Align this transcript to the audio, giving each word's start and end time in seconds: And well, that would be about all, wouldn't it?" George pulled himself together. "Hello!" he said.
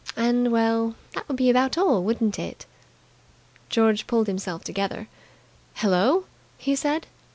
And 0.17 0.51
well, 0.51 0.95
that 1.13 1.27
would 1.27 1.37
be 1.37 1.51
about 1.51 1.77
all, 1.77 2.03
wouldn't 2.03 2.39
it?" 2.39 2.65
George 3.69 4.07
pulled 4.07 4.25
himself 4.25 4.63
together. 4.63 5.07
"Hello!" 5.75 6.25
he 6.57 6.75
said. 6.75 7.05